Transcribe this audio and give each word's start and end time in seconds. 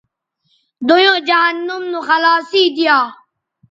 دویوں 0.87 1.19
جہنم 1.27 1.81
نو 1.91 1.99
خلاصی 2.07 2.63
دی 2.75 2.83
یا 2.87 2.99